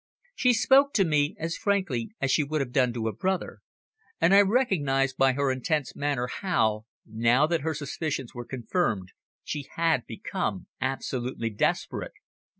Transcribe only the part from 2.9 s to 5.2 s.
to a brother, and I recognised